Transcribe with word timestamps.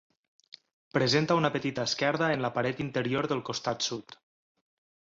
Presenta 0.97 1.37
una 1.41 1.51
petita 1.57 1.85
esquerda 1.91 2.31
en 2.37 2.45
la 2.47 2.53
paret 2.57 2.83
interior 2.87 3.31
del 3.35 3.47
costat 3.53 3.89
sud. 3.91 4.21